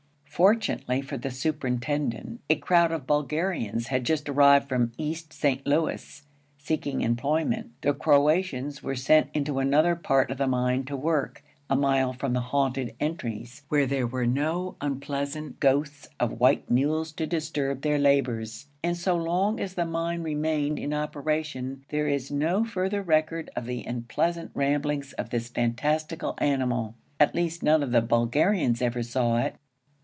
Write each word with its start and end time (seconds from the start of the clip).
Fortunately 0.43 1.03
for 1.03 1.17
the 1.17 1.29
superintendent, 1.29 2.41
a 2.49 2.55
crowd 2.55 2.91
of 2.91 3.05
Bulgarians 3.05 3.87
had 3.87 4.03
just 4.03 4.27
arrived 4.27 4.67
from 4.69 4.91
East 4.97 5.33
St. 5.33 5.67
Louis, 5.67 6.23
seeking 6.57 7.01
employment. 7.01 7.73
The 7.81 7.93
Croatians 7.93 8.81
were 8.81 8.95
sent 8.95 9.29
into 9.35 9.59
another 9.59 9.95
part 9.95 10.31
of 10.31 10.39
the 10.39 10.47
mine 10.47 10.83
to 10.85 10.97
work, 10.97 11.43
a 11.69 11.75
mile 11.75 12.11
from 12.13 12.33
the 12.33 12.39
haunted 12.41 12.95
entries, 12.99 13.61
where 13.69 13.85
there 13.85 14.07
were 14.07 14.25
no 14.25 14.77
unpleasant 14.81 15.59
ghosts 15.59 16.09
of 16.19 16.39
white 16.39 16.71
mules 16.71 17.11
to 17.11 17.27
disturb 17.27 17.83
their 17.83 17.99
labors; 17.99 18.65
and 18.83 18.97
so 18.97 19.15
long 19.15 19.59
as 19.59 19.75
the 19.75 19.85
mine 19.85 20.23
remained 20.23 20.79
in 20.79 20.91
operation, 20.91 21.85
there 21.89 22.07
is 22.07 22.31
no 22.31 22.63
further 22.65 23.03
record 23.03 23.51
of 23.55 23.65
the 23.67 23.83
unpleasant 23.85 24.49
ramblings 24.55 25.13
of 25.13 25.29
this 25.29 25.49
fantastical 25.49 26.33
animal; 26.39 26.95
at 27.19 27.35
least, 27.35 27.61
none 27.61 27.83
of 27.83 27.91
the 27.91 28.01
Bulgarians 28.01 28.81
ever 28.81 29.03
saw 29.03 29.37
it. 29.37 29.55